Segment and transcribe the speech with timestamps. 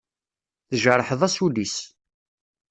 [0.69, 1.77] Tjerḥeḍ-as ul-is.